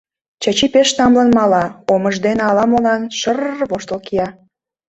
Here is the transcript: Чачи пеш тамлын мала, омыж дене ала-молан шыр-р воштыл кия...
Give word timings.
Чачи 0.41 0.67
пеш 0.73 0.89
тамлын 0.97 1.29
мала, 1.37 1.63
омыж 1.93 2.15
дене 2.25 2.41
ала-молан 2.49 3.01
шыр-р 3.19 3.61
воштыл 3.69 3.99
кия... 4.05 4.27